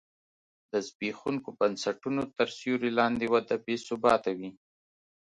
د 0.71 0.73
زبېښونکو 0.87 1.49
بنسټونو 1.59 2.21
تر 2.37 2.47
سیوري 2.57 2.91
لاندې 2.99 3.25
وده 3.33 3.55
بې 3.65 3.75
ثباته 3.87 4.31
وي. 4.37 4.49